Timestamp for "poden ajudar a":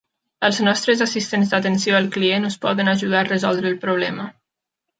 2.65-3.29